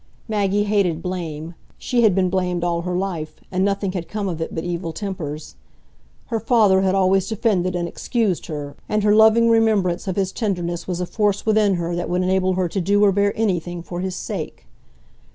Maggie 0.27 0.63
hated 0.63 1.03
blame; 1.03 1.53
she 1.77 2.01
had 2.01 2.15
been 2.15 2.27
blamed 2.31 2.63
all 2.63 2.81
her 2.81 2.95
life, 2.95 3.35
and 3.51 3.63
nothing 3.63 3.91
had 3.91 4.07
come 4.07 4.27
of 4.27 4.41
it 4.41 4.55
but 4.55 4.63
evil 4.63 4.91
tempers. 4.91 5.57
Her 6.29 6.39
father 6.39 6.81
had 6.81 6.95
always 6.95 7.27
defended 7.27 7.75
and 7.75 7.87
excused 7.87 8.47
her, 8.47 8.75
and 8.89 9.03
her 9.03 9.13
loving 9.13 9.47
remembrance 9.47 10.07
of 10.07 10.15
his 10.15 10.31
tenderness 10.31 10.87
was 10.87 11.01
a 11.01 11.05
force 11.05 11.45
within 11.45 11.75
her 11.75 11.95
that 11.95 12.09
would 12.09 12.23
enable 12.23 12.53
her 12.53 12.67
to 12.67 12.81
do 12.81 13.05
or 13.05 13.11
bear 13.11 13.31
anything 13.37 13.83
for 13.83 13.99
his 13.99 14.15
sake. 14.15 14.65